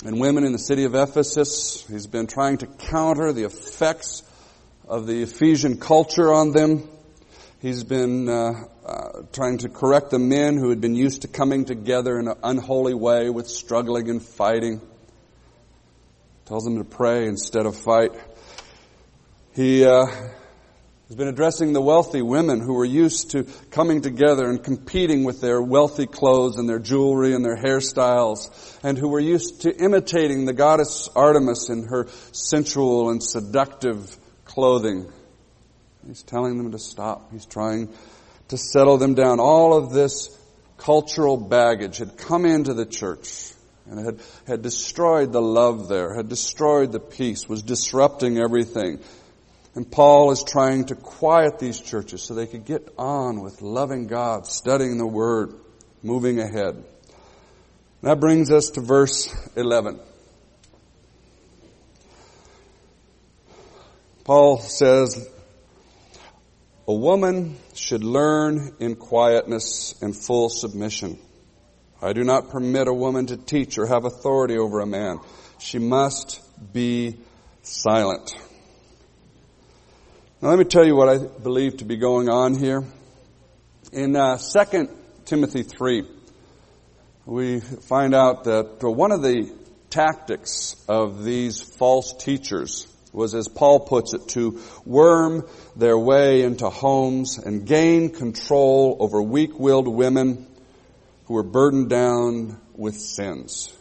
[0.05, 1.87] and women in the city of Ephesus.
[1.89, 4.23] He's been trying to counter the effects
[4.89, 6.89] of the Ephesian culture on them.
[7.61, 8.53] He's been uh,
[8.85, 12.37] uh, trying to correct the men who had been used to coming together in an
[12.43, 14.81] unholy way with struggling and fighting.
[16.47, 18.11] Tells them to pray instead of fight.
[19.55, 20.07] He uh,
[21.09, 25.41] has been addressing the wealthy women who were used to coming together and competing with
[25.41, 30.45] their wealthy clothes and their jewelry and their hairstyles, and who were used to imitating
[30.45, 35.11] the goddess Artemis in her sensual and seductive clothing.
[36.07, 37.31] He's telling them to stop.
[37.33, 37.93] He's trying
[38.49, 39.41] to settle them down.
[39.41, 40.37] All of this
[40.79, 43.53] cultural baggage had come into the church
[43.87, 49.01] and had, had destroyed the love there, had destroyed the peace, was disrupting everything.
[49.75, 54.07] And Paul is trying to quiet these churches so they could get on with loving
[54.07, 55.55] God, studying the Word,
[56.03, 56.85] moving ahead.
[58.03, 59.99] That brings us to verse 11.
[64.25, 65.29] Paul says,
[66.87, 71.19] a woman should learn in quietness and full submission.
[72.01, 75.21] I do not permit a woman to teach or have authority over a man.
[75.59, 76.41] She must
[76.73, 77.19] be
[77.63, 78.35] silent.
[80.43, 82.83] Now let me tell you what I believe to be going on here.
[83.93, 84.89] In uh, 2
[85.25, 86.03] Timothy 3,
[87.27, 89.57] we find out that one of the
[89.89, 96.69] tactics of these false teachers was, as Paul puts it, to worm their way into
[96.71, 100.49] homes and gain control over weak-willed women
[101.27, 103.73] who were burdened down with sins.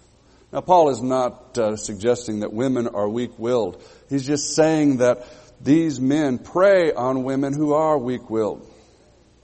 [0.54, 3.82] Now, Paul is not uh, suggesting that women are weak-willed.
[4.10, 5.26] He's just saying that
[5.64, 8.68] these men prey on women who are weak-willed.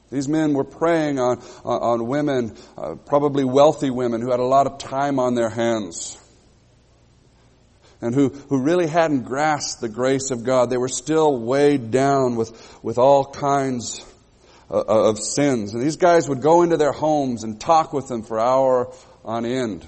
[0.09, 4.65] These men were preying on, on, women, uh, probably wealthy women who had a lot
[4.65, 6.17] of time on their hands
[7.99, 10.69] and who, who really hadn't grasped the grace of God.
[10.69, 14.05] They were still weighed down with, with all kinds
[14.69, 15.73] uh, of sins.
[15.73, 18.93] And these guys would go into their homes and talk with them for hour
[19.25, 19.85] on end.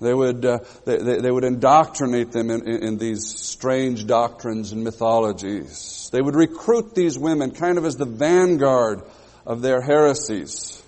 [0.00, 4.70] They would, uh, they, they, they, would indoctrinate them in, in, in, these strange doctrines
[4.70, 6.08] and mythologies.
[6.12, 9.02] They would recruit these women kind of as the vanguard
[9.44, 10.80] of their heresies.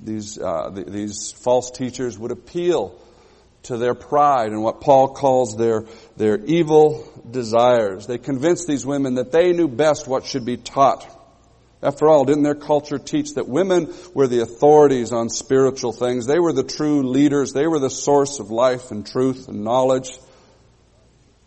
[0.00, 3.00] These, uh, the, these false teachers would appeal
[3.64, 5.84] to their pride and what Paul calls their,
[6.16, 8.06] their evil desires.
[8.06, 11.08] They convinced these women that they knew best what should be taught.
[11.84, 16.26] After all, didn't their culture teach that women were the authorities on spiritual things?
[16.26, 17.52] They were the true leaders.
[17.52, 20.10] They were the source of life and truth and knowledge.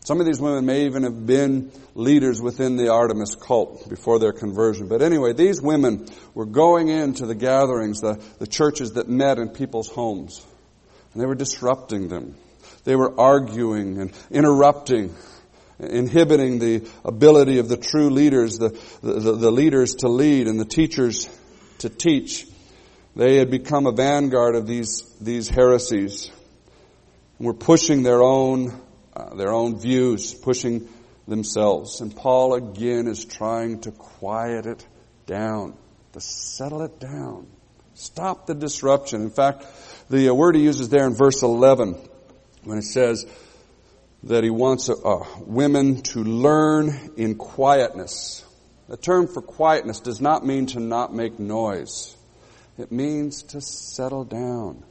[0.06, 4.32] Some of these women may even have been leaders within the Artemis cult before their
[4.32, 4.88] conversion.
[4.88, 9.50] But anyway, these women were going into the gatherings, the, the churches that met in
[9.50, 10.46] people's homes.
[11.12, 12.36] And they were disrupting them.
[12.84, 15.14] They were arguing and interrupting,
[15.80, 18.70] inhibiting the ability of the true leaders, the,
[19.02, 21.30] the, the leaders to lead and the teachers
[21.80, 22.46] to teach.
[23.16, 26.32] They had become a vanguard of these, these heresies
[27.38, 28.80] and were pushing their own,
[29.16, 30.88] uh, their own views, pushing
[31.28, 32.02] themselves.
[32.02, 34.86] And Paul again is trying to quiet it
[35.26, 35.76] down,
[36.14, 37.48] to settle it down.
[37.94, 39.22] Stop the disruption.
[39.22, 39.66] In fact,
[40.10, 41.96] the uh, word he uses there in verse 11,
[42.64, 43.26] when it says
[44.28, 48.46] that he wants uh, uh, women to learn in quietness.
[48.90, 52.16] The term for quietness does not mean to not make noise.
[52.78, 54.84] It means to settle down,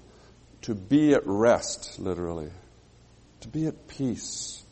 [0.63, 2.51] to be at rest, literally,
[3.41, 4.63] to be at peace,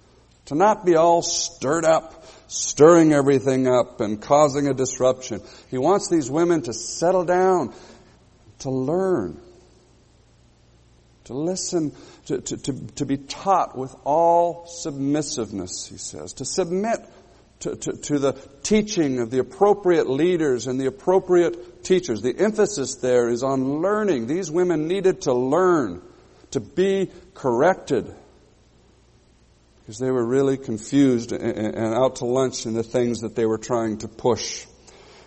[0.47, 5.41] to not be all stirred up, stirring everything up and causing a disruption.
[5.71, 7.73] He wants these women to settle down,
[8.61, 9.41] to learn,
[11.25, 11.93] to listen,
[12.27, 17.01] to, to, to, to, be taught with all submissiveness, he says, to submit
[17.61, 18.33] to, to, to the
[18.63, 22.21] teaching of the appropriate leaders and the appropriate teachers.
[22.21, 24.27] The emphasis there is on learning.
[24.27, 26.03] These women needed to learn,
[26.51, 28.15] to be corrected,
[29.81, 33.47] because they were really confused and, and out to lunch in the things that they
[33.47, 34.67] were trying to push.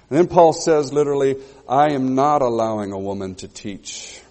[0.10, 4.21] And then Paul says literally, I am not allowing a woman to teach.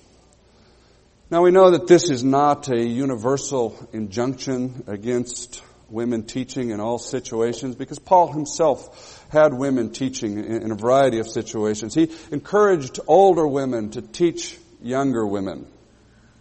[1.29, 5.61] Now we know that this is not a universal injunction against
[5.91, 11.27] women teaching in all situations because Paul himself had women teaching in a variety of
[11.27, 11.95] situations.
[11.95, 15.67] He encouraged older women to teach younger women.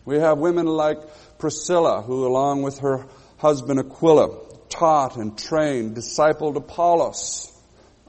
[0.06, 1.00] We have women like
[1.40, 4.38] Priscilla who along with her husband Aquila
[4.70, 7.52] taught and trained, discipled Apollos,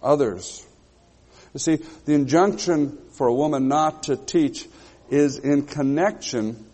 [0.02, 0.62] others.
[1.54, 4.68] You see, the injunction for a woman not to teach
[5.10, 6.64] is in connection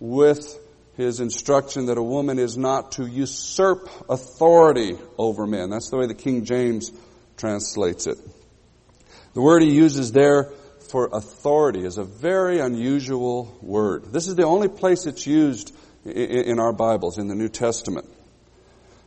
[0.00, 0.58] with
[0.96, 5.70] his instruction that a woman is not to usurp authority over men.
[5.70, 6.92] That's the way the King James
[7.36, 8.18] translates it.
[9.34, 10.50] The word he uses there
[10.90, 14.12] for authority is a very unusual word.
[14.12, 18.06] This is the only place it's used in our Bibles, in the New Testament.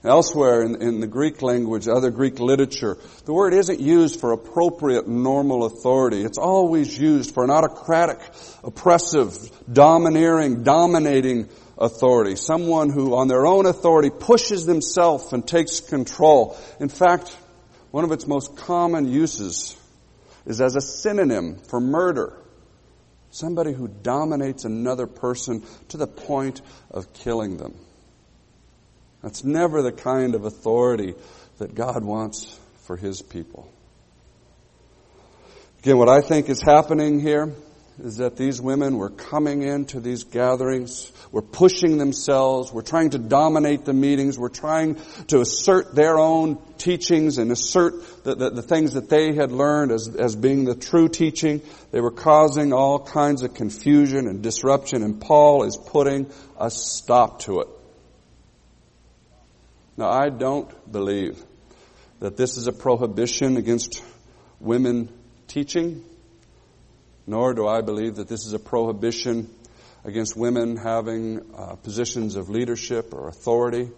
[0.06, 5.08] Elsewhere in, in, the Greek language, other Greek literature, the word isn't used for appropriate
[5.08, 6.22] normal authority.
[6.22, 8.20] It's always used for an autocratic,
[8.64, 9.36] oppressive,
[9.72, 12.36] domineering, dominating authority.
[12.36, 16.58] Someone who on their own authority pushes themselves and takes control.
[16.80, 17.36] In fact,
[17.92, 19.76] one of its most common uses
[20.46, 22.38] is as a synonym for murder.
[23.32, 27.76] Somebody who dominates another person to the point of killing them.
[29.26, 31.16] That's never the kind of authority
[31.58, 33.68] that God wants for His people.
[35.80, 37.52] Again, what I think is happening here
[38.04, 43.18] is that these women were coming into these gatherings, were pushing themselves, were trying to
[43.18, 48.62] dominate the meetings, were trying to assert their own teachings and assert the, the, the,
[48.62, 51.64] things that they had learned as, as being the true teaching.
[51.90, 57.40] They were causing all kinds of confusion and disruption, and Paul is putting a stop
[57.46, 57.70] to it.
[59.98, 61.42] Now, I don't believe
[62.20, 64.04] that this is a prohibition against
[64.60, 65.10] women
[65.48, 66.04] teaching,
[67.26, 69.50] nor do I believe that this is a prohibition
[70.04, 73.90] against women having uh, positions of leadership or authority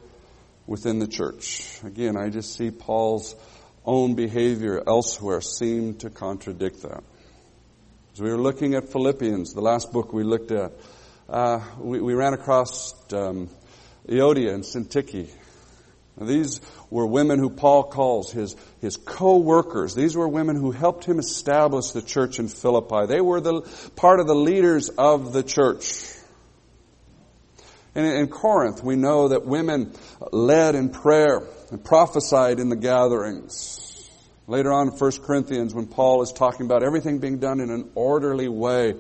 [0.67, 1.79] within the church.
[1.83, 3.35] Again, I just see Paul's
[3.83, 7.03] own behavior elsewhere seem to contradict that.
[8.13, 10.73] As we were looking at Philippians, the last book we looked at,
[11.29, 13.49] uh, we, we, ran across um,
[14.07, 15.29] Euodia and Syntyche,
[16.20, 19.93] these were women who Paul calls his, his co-workers.
[19.93, 23.05] These were women who helped him establish the church in Philippi.
[23.05, 23.61] They were the
[23.95, 26.13] part of the leaders of the church.
[27.93, 29.93] And in Corinth, we know that women
[30.32, 31.41] led in prayer
[31.72, 33.84] and prophesied in the gatherings.
[34.47, 37.91] Later on in 1 Corinthians, when Paul is talking about everything being done in an
[37.95, 38.95] orderly way,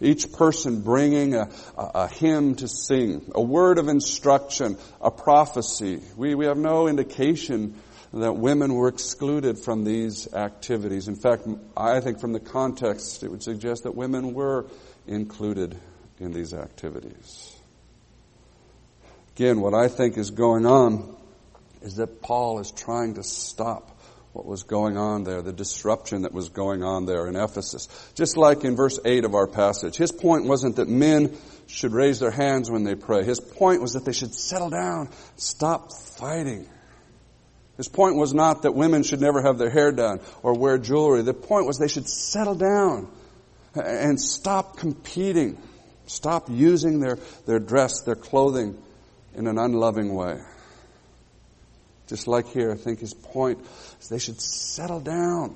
[0.00, 6.00] each person bringing a, a, a, hymn to sing, a word of instruction, a prophecy.
[6.16, 7.74] We, we have no indication
[8.12, 11.06] that women were excluded from these activities.
[11.06, 11.46] In fact,
[11.76, 14.66] I think from the context, it would suggest that women were
[15.06, 15.78] included
[16.18, 17.56] in these activities.
[19.36, 21.16] Again, what I think is going on
[21.82, 23.99] is that Paul is trying to stop
[24.32, 27.88] what was going on there, the disruption that was going on there in Ephesus.
[28.14, 29.96] Just like in verse 8 of our passage.
[29.96, 33.24] His point wasn't that men should raise their hands when they pray.
[33.24, 36.68] His point was that they should settle down, stop fighting.
[37.76, 41.22] His point was not that women should never have their hair done or wear jewelry.
[41.22, 43.10] The point was they should settle down
[43.74, 45.60] and stop competing.
[46.06, 48.76] Stop using their, their dress, their clothing
[49.34, 50.40] in an unloving way.
[52.10, 53.64] Just like here, I think his point
[54.00, 55.54] is they should settle down.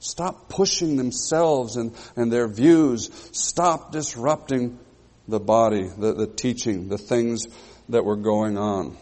[0.00, 3.08] Stop pushing themselves and, and their views.
[3.32, 4.78] Stop disrupting
[5.26, 7.46] the body, the, the teaching, the things
[7.88, 8.98] that were going on.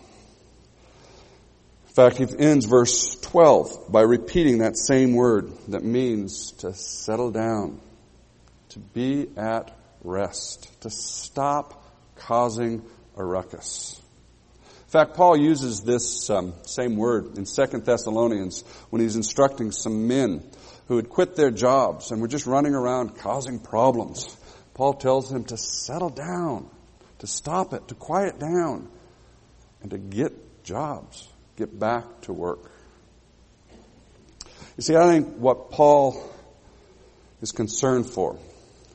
[1.89, 7.33] In fact, he ends verse 12 by repeating that same word that means to settle
[7.33, 7.81] down,
[8.69, 12.85] to be at rest, to stop causing
[13.17, 14.00] a ruckus.
[14.91, 20.09] In fact, Paul uses this um, same word in 2 Thessalonians when he's instructing some
[20.09, 20.43] men
[20.89, 24.37] who had quit their jobs and were just running around causing problems.
[24.75, 26.69] Paul tells them to settle down,
[27.21, 28.89] to stop it, to quiet down,
[29.81, 32.69] and to get jobs get back to work.
[34.77, 36.21] You see, I think what Paul
[37.41, 38.39] is concerned for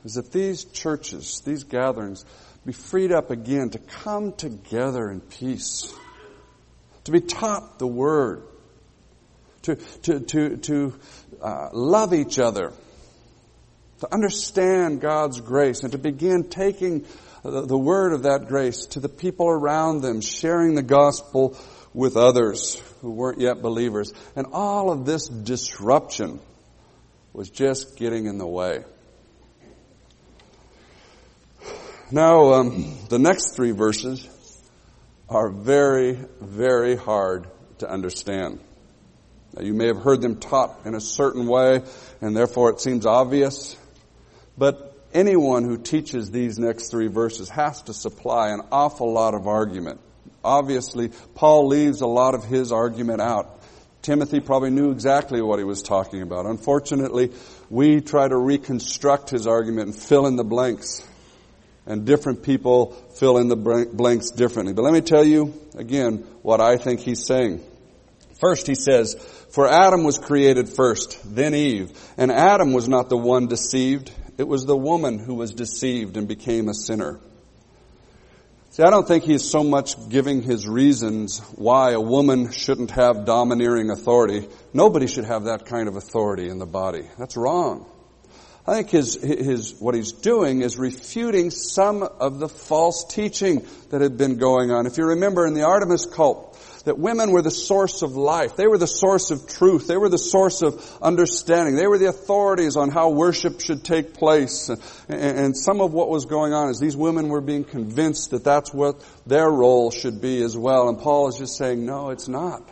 [0.03, 2.25] is that these churches, these gatherings,
[2.65, 5.93] be freed up again to come together in peace,
[7.03, 8.43] to be taught the Word,
[9.63, 10.93] to, to, to, to
[11.41, 12.73] uh, love each other,
[13.99, 17.05] to understand God's grace, and to begin taking
[17.43, 21.55] the, the Word of that grace to the people around them, sharing the gospel
[21.93, 24.11] with others who weren't yet believers.
[24.35, 26.39] And all of this disruption
[27.31, 28.83] was just getting in the way.
[32.11, 34.27] Now, um, the next three verses
[35.29, 37.47] are very, very hard
[37.79, 38.59] to understand.
[39.53, 41.81] Now, you may have heard them taught in a certain way,
[42.21, 43.75] and therefore it seems obvious.
[44.57, 49.47] But anyone who teaches these next three verses has to supply an awful lot of
[49.47, 49.99] argument
[50.45, 53.59] obviously, Paul leaves a lot of his argument out.
[54.03, 56.45] Timothy probably knew exactly what he was talking about.
[56.45, 57.33] Unfortunately,
[57.71, 61.05] we try to reconstruct his argument and fill in the blanks.
[61.85, 64.73] And different people fill in the blanks differently.
[64.73, 67.63] But let me tell you again what I think he's saying.
[68.39, 69.15] First, he says,
[69.51, 71.91] For Adam was created first, then Eve.
[72.17, 74.11] And Adam was not the one deceived.
[74.37, 77.19] It was the woman who was deceived and became a sinner.
[78.71, 83.23] See, I don't think he's so much giving his reasons why a woman shouldn't have
[83.23, 84.49] domineering authority.
[84.73, 87.07] Nobody should have that kind of authority in the body.
[87.17, 87.85] That's wrong.
[88.67, 94.01] I think his, his, what he's doing is refuting some of the false teaching that
[94.01, 94.87] had been going on.
[94.87, 96.55] If you remember in the Artemis cult,
[96.85, 98.55] that women were the source of life.
[98.55, 99.87] They were the source of truth.
[99.87, 101.75] They were the source of understanding.
[101.75, 104.69] They were the authorities on how worship should take place.
[104.69, 108.43] And and, some of what was going on is these women were being convinced that
[108.43, 110.89] that's what their role should be as well.
[110.89, 112.67] And Paul is just saying, no, it's not.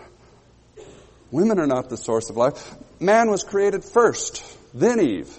[1.31, 2.75] Women are not the source of life.
[2.99, 5.35] Man was created first, then Eve.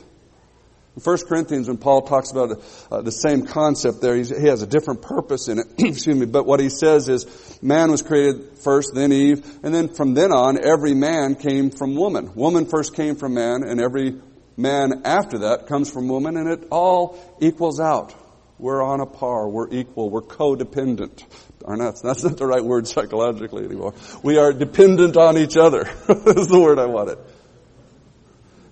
[0.97, 4.67] In 1 Corinthians, when Paul talks about uh, the same concept there, he has a
[4.67, 5.67] different purpose in it.
[5.79, 6.27] Excuse me.
[6.27, 10.31] But what he says is, man was created first, then Eve, and then from then
[10.31, 12.35] on, every man came from woman.
[12.37, 14.21] Woman first came from man, and every
[14.57, 18.15] man after that comes from woman, and it all equals out.
[18.61, 19.49] We're on a par.
[19.49, 20.11] We're equal.
[20.11, 21.25] We're codependent.
[21.65, 23.95] Are not, that's not the right word psychologically anymore.
[24.23, 25.85] We are dependent on each other.
[26.07, 27.17] That's the word I wanted.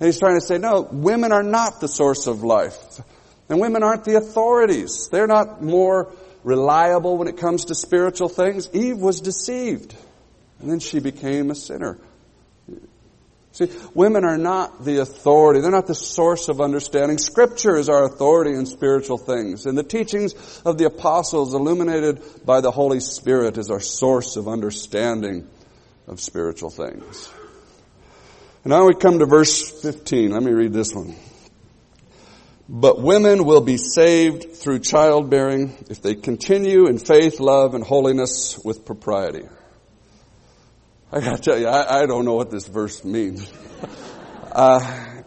[0.02, 3.00] And he's trying to say, no, women are not the source of life.
[3.48, 5.06] And women aren't the authorities.
[5.06, 8.68] They're not more reliable when it comes to spiritual things.
[8.72, 9.94] Eve was deceived.
[10.58, 12.00] And then she became a sinner.
[13.52, 15.60] See, women are not the authority.
[15.60, 17.18] They're not the source of understanding.
[17.18, 19.66] Scripture is our authority in spiritual things.
[19.66, 20.34] And the teachings
[20.66, 25.46] of the apostles illuminated by the Holy Spirit is our source of understanding
[26.08, 27.30] of spiritual things.
[28.64, 30.30] And now we come to verse 15.
[30.30, 31.16] Let me read this one.
[32.68, 38.58] But women will be saved through childbearing if they continue in faith, love, and holiness
[38.64, 39.42] with propriety.
[41.10, 43.52] I gotta tell you, I, I don't know what this verse means.
[44.52, 45.22] uh,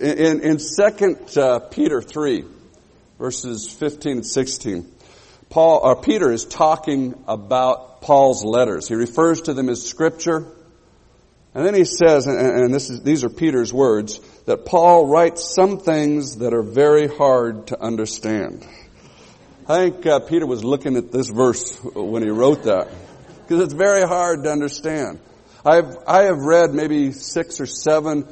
[0.00, 2.44] in, in 2 uh, Peter 3,
[3.18, 4.92] verses 15 and 16,
[5.48, 8.88] Paul, or Peter is talking about Paul's letters.
[8.88, 10.52] He refers to them as scripture.
[11.54, 16.38] And then he says, and is, these are Peter's words, that Paul writes some things
[16.38, 18.66] that are very hard to understand.
[19.68, 22.88] I think uh, Peter was looking at this verse when he wrote that
[23.42, 25.20] because it's very hard to understand.
[25.64, 28.26] I've I have read maybe six or seven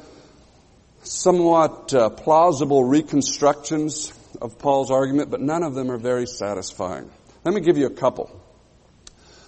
[1.03, 4.11] somewhat uh, plausible reconstructions
[4.41, 7.09] of Paul's argument, but none of them are very satisfying.
[7.43, 8.29] Let me give you a couple.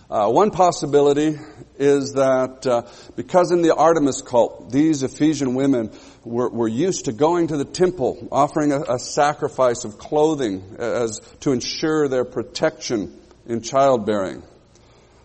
[0.09, 1.37] Uh, one possibility
[1.77, 2.83] is that uh,
[3.15, 5.91] because in the Artemis cult, these Ephesian women
[6.23, 11.19] were, were used to going to the temple, offering a, a, sacrifice of clothing as
[11.41, 14.43] to ensure their protection in childbearing.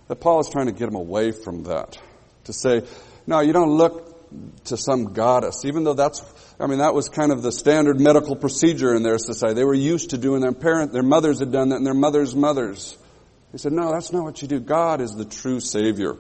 [0.09, 1.99] That Paul is trying to get them away from that.
[2.45, 2.83] To say,
[3.27, 4.09] no, you don't look
[4.65, 6.23] to some goddess, even though that's,
[6.59, 9.55] I mean, that was kind of the standard medical procedure in their society.
[9.55, 12.35] They were used to doing their parent, their mothers had done that and their mothers'
[12.35, 12.97] mothers.
[13.53, 14.61] He said, no, that's not what you do.
[14.61, 16.17] God is the true Savior.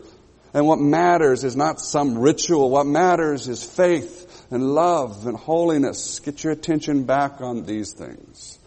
[0.54, 2.70] And what matters is not some ritual.
[2.70, 6.20] What matters is faith and love and holiness.
[6.20, 8.58] Get your attention back on these things.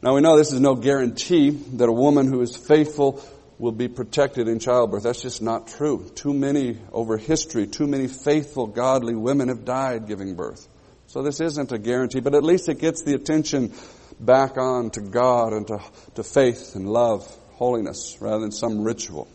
[0.00, 3.20] Now we know this is no guarantee that a woman who is faithful
[3.58, 5.02] will be protected in childbirth.
[5.02, 6.08] That's just not true.
[6.14, 10.68] Too many over history, too many faithful, godly women have died giving birth.
[11.08, 13.72] So this isn't a guarantee, but at least it gets the attention
[14.20, 15.80] back on to God and to,
[16.14, 19.26] to faith and love, holiness, rather than some ritual.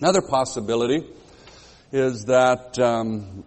[0.00, 1.06] Another possibility
[1.92, 3.44] is that um,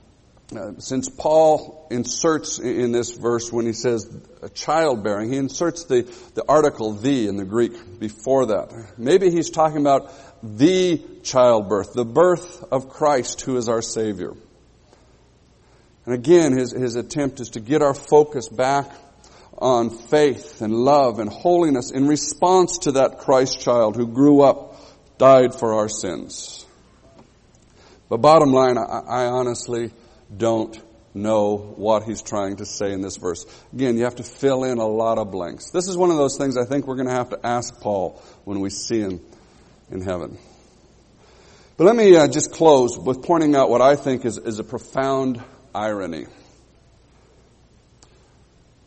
[0.55, 4.07] uh, since Paul inserts in this verse when he says
[4.53, 6.03] childbearing, he inserts the,
[6.35, 8.93] the article the in the Greek before that.
[8.97, 10.11] Maybe he's talking about
[10.43, 14.33] the childbirth, the birth of Christ who is our Savior.
[16.05, 18.91] And again, his, his attempt is to get our focus back
[19.57, 24.72] on faith and love and holiness in response to that Christ child who grew up,
[25.23, 26.65] died for our sins.
[28.09, 29.91] But bottom line, I, honestly
[30.35, 30.77] don't
[31.13, 33.45] know what he's trying to say in this verse.
[33.71, 35.69] Again, you have to fill in a lot of blanks.
[35.69, 38.21] This is one of those things I think we're going to have to ask Paul
[38.43, 39.21] when we see him
[39.89, 40.37] in heaven.
[41.77, 44.63] But let me uh, just close with pointing out what I think is, is a
[44.65, 45.41] profound
[45.73, 46.25] irony.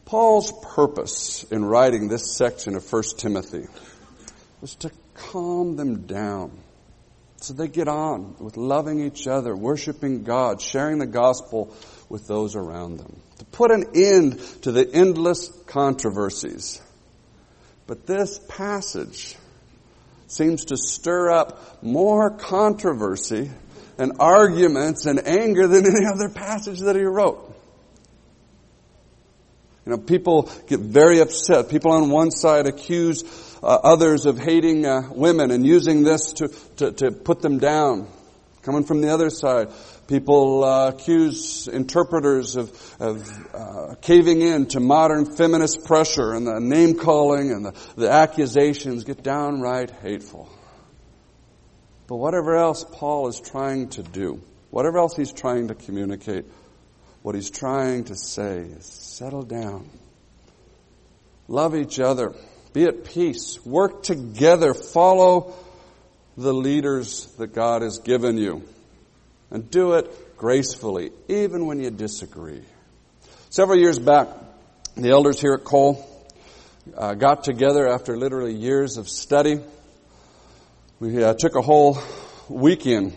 [0.05, 3.64] Paul's purpose in writing this section of 1 Timothy
[4.61, 6.52] was to calm them down
[7.38, 11.74] so they get on with loving each other, worshiping God, sharing the gospel
[12.08, 13.20] with those around them.
[13.38, 16.80] To put an end to the endless controversies.
[17.86, 19.36] But this passage
[20.28, 23.50] seems to stir up more controversy
[23.98, 27.45] and arguments and anger than any other passage that he wrote.
[29.87, 31.70] You know, people get very upset.
[31.70, 33.22] People on one side accuse
[33.62, 38.09] uh, others of hating uh, women and using this to, to, to, put them down.
[38.62, 39.68] Coming from the other side,
[40.09, 46.59] people uh, accuse interpreters of, of uh, caving in to modern feminist pressure and the
[46.59, 50.49] name calling and the, the accusations get downright hateful.
[52.09, 56.45] But whatever else Paul is trying to do, whatever else he's trying to communicate,
[57.27, 59.91] what he's trying to say is settle down.
[61.49, 62.33] Love each other.
[62.72, 63.59] Be at peace.
[63.66, 64.74] Work together.
[64.74, 65.53] Follow
[66.37, 68.62] the leaders that God has given you.
[69.51, 72.62] And do it gracefully, even when you disagree.
[73.51, 74.29] Several years back,
[74.97, 76.09] the elders here at Cole
[76.97, 79.59] uh, got together after literally years of study.
[81.01, 81.99] We uh, took a whole
[82.49, 83.16] weekend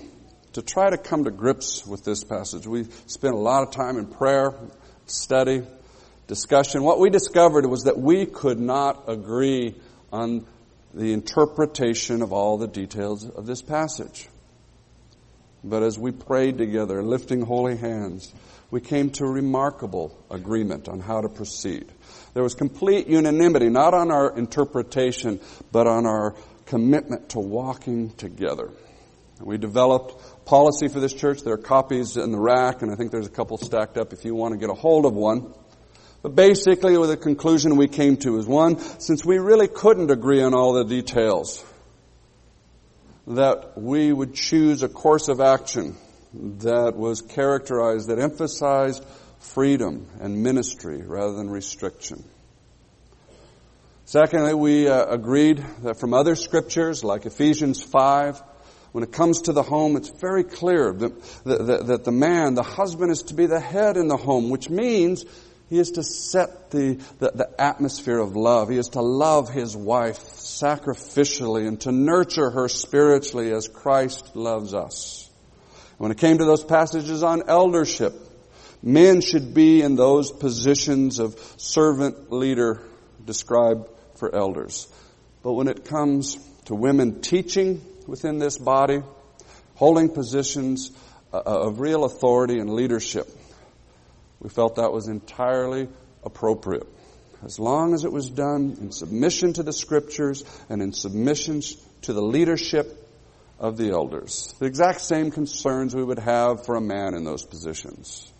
[0.53, 2.65] to try to come to grips with this passage.
[2.65, 4.53] We spent a lot of time in prayer,
[5.05, 5.63] study,
[6.29, 9.75] discussion, what we discovered was that we could not agree
[10.13, 10.45] on
[10.93, 14.27] the interpretation of all the details of this passage.
[15.63, 18.31] But as we prayed together, lifting holy hands,
[18.71, 21.91] we came to remarkable agreement on how to proceed.
[22.35, 25.39] There was complete unanimity, not on our interpretation,
[25.71, 26.35] but on our
[26.67, 28.69] commitment to walking together.
[29.41, 31.43] We developed policy for this church.
[31.43, 34.25] There are copies in the rack, and I think there's a couple stacked up if
[34.25, 35.53] you want to get a hold of one.
[36.23, 40.55] But basically, the conclusion we came to is one, since we really couldn't agree on
[40.55, 41.63] all the details,
[43.27, 45.95] that we would choose a course of action
[46.33, 49.05] that was characterized, that emphasized
[49.37, 52.23] freedom and ministry rather than restriction.
[54.05, 58.41] Secondly, we uh, agreed that from other scriptures like Ephesians 5,
[58.91, 63.11] When it comes to the home, it's very clear that, that, the man, the husband,
[63.11, 65.25] is to be the head in the home, which means
[65.69, 68.69] he is to set the, the, the, atmosphere of love.
[68.69, 74.73] He is to love his wife sacrificially and to nurture her spiritually as Christ loves
[74.73, 75.29] us.
[75.99, 78.13] When it came to those passages on eldership,
[78.81, 82.81] men should be in those positions of servant leader
[83.23, 84.87] described for elders.
[85.43, 89.01] But when it comes to women teaching within this body,
[89.75, 90.91] holding positions
[91.31, 93.27] uh, of real authority and leadership,
[94.39, 95.87] we felt that was entirely
[96.23, 96.87] appropriate.
[97.43, 101.61] As long as it was done in submission to the scriptures and in submission
[102.01, 103.07] to the leadership
[103.59, 104.53] of the elders.
[104.59, 108.31] The exact same concerns we would have for a man in those positions.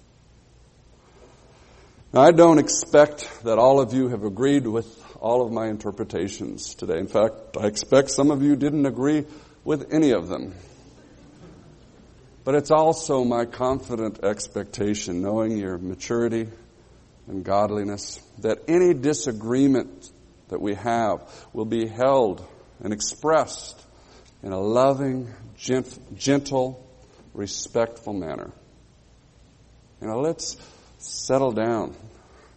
[2.11, 4.87] Now, I don't expect that all of you have agreed with
[5.19, 6.97] all of my interpretations today.
[6.97, 9.25] In fact, I expect some of you didn't agree
[9.69, 10.55] with any of them.
[12.43, 16.47] But it's also my confident expectation, knowing your maturity
[17.27, 20.09] and godliness, that any disagreement
[20.47, 21.21] that we have
[21.53, 22.43] will be held
[22.79, 23.79] and expressed
[24.41, 26.83] in a loving, gentle,
[27.35, 28.49] respectful manner.
[30.01, 30.57] You know, let's
[30.97, 31.95] settle down.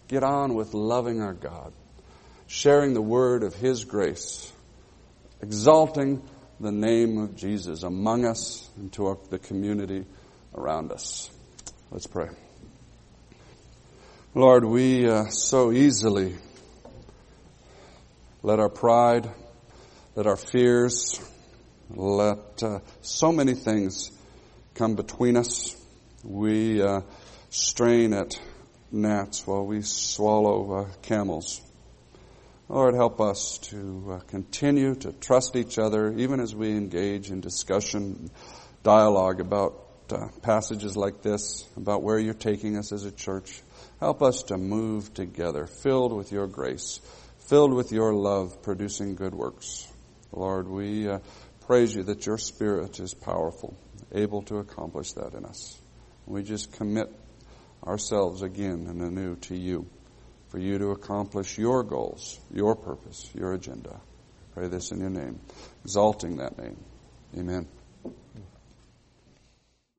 [0.09, 1.75] Get on with loving our God,
[2.47, 4.51] sharing the word of His grace,
[5.43, 6.27] exalting
[6.63, 10.07] the name of Jesus among us and to our, the community
[10.55, 11.29] around us.
[11.91, 12.29] Let's pray.
[14.33, 16.37] Lord, we uh, so easily
[18.45, 19.29] let our pride,
[20.15, 21.21] let our fears,
[21.91, 24.13] let uh, so many things
[24.75, 25.77] come between us.
[26.23, 27.01] We uh,
[27.51, 28.41] strain at
[28.93, 31.61] gnats while we swallow uh, camels.
[32.73, 37.43] Lord, help us to uh, continue to trust each other even as we engage in
[37.43, 38.31] discussion,
[38.83, 39.75] dialogue about
[40.11, 43.61] uh, passages like this, about where you're taking us as a church.
[44.01, 46.99] Help us to move together, filled with your grace,
[47.41, 49.87] filled with your love, producing good works.
[50.33, 51.19] Lord, we uh,
[51.67, 53.77] praise you that your Spirit is powerful,
[54.13, 55.79] able to accomplish that in us.
[56.25, 57.13] We just commit
[57.87, 59.91] ourselves again and anew to you
[60.53, 63.99] for you to accomplish your goals, your purpose, your agenda.
[64.53, 65.41] Pray this in your name,
[65.83, 66.77] exalting that name.
[67.39, 67.67] Amen.